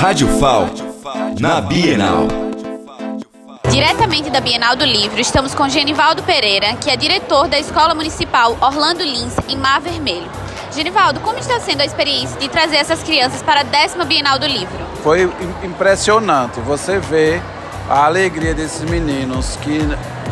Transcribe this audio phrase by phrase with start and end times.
[0.00, 0.64] Rádio FAL,
[1.38, 2.26] na Bienal.
[3.68, 8.56] Diretamente da Bienal do Livro, estamos com Genivaldo Pereira, que é diretor da Escola Municipal
[8.62, 10.26] Orlando Lins, em Mar Vermelho.
[10.72, 14.46] Genivaldo, como está sendo a experiência de trazer essas crianças para a décima Bienal do
[14.46, 14.78] Livro?
[15.04, 15.30] Foi
[15.62, 16.58] impressionante.
[16.60, 17.38] Você vê
[17.86, 19.80] a alegria desses meninos que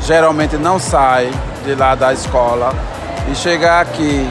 [0.07, 1.30] geralmente não saem
[1.66, 2.75] de lá da escola
[3.30, 4.27] e chegar aqui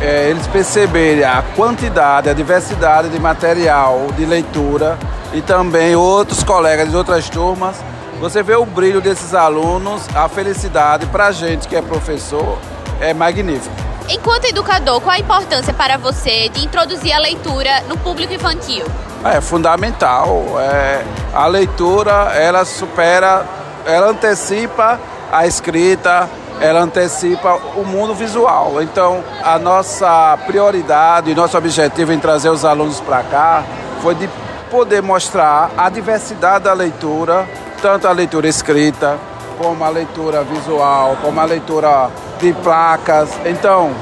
[0.00, 4.98] eles perceberem a quantidade, a diversidade de material de leitura
[5.32, 7.76] e também outros colegas de outras turmas.
[8.20, 12.58] Você vê o brilho desses alunos, a felicidade para a gente que é professor
[13.00, 13.74] é magnífico.
[14.08, 18.84] Enquanto educador, qual a importância para você de introduzir a leitura no público infantil?
[19.24, 20.56] É fundamental.
[20.58, 23.46] É, a leitura ela supera,
[23.86, 24.98] ela antecipa
[25.30, 26.28] a escrita,
[26.60, 28.82] ela antecipa o mundo visual.
[28.82, 33.64] Então, a nossa prioridade, nosso objetivo em trazer os alunos para cá
[34.02, 34.28] foi de
[34.70, 37.48] poder mostrar a diversidade da leitura,
[37.82, 39.18] tanto a leitura escrita,
[39.58, 43.30] como a leitura visual, como a leitura de placas.
[43.44, 43.92] Então,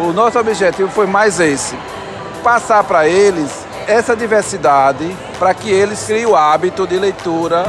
[0.00, 1.78] o nosso objetivo foi mais esse:
[2.42, 7.66] passar para eles essa diversidade para que eles criem o hábito de leitura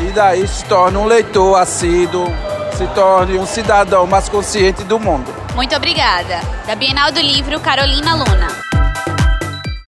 [0.00, 2.26] e daí se torne um leitor assíduo,
[2.76, 5.32] se torne um cidadão mais consciente do mundo.
[5.54, 6.40] Muito obrigada.
[6.66, 8.59] Da Bienal do Livro, Carolina Luna.